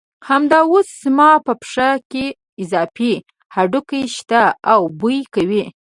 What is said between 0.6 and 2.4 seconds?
اوس زما په پښه کې